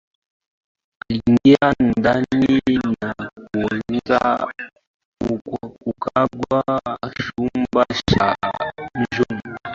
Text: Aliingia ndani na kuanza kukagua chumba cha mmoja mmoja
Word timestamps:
Aliingia 1.09 1.73
ndani 1.79 2.61
na 3.01 3.15
kuanza 3.53 4.51
kukagua 5.83 6.63
chumba 7.17 7.85
cha 8.05 8.35
mmoja 8.41 9.25
mmoja 9.31 9.59